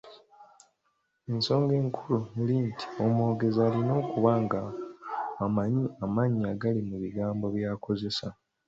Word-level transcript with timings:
Ensonga 1.33 1.73
enkulu 1.81 2.19
eri 2.41 2.55
nti 2.67 2.85
omwogezi 3.03 3.59
alina 3.67 3.91
okuba 4.01 4.31
ng’amanyi 4.43 5.85
amaanyi 6.05 6.41
agali 6.53 6.81
mu 6.89 6.95
bigambo 7.03 7.45
by’akozesa. 7.55 8.27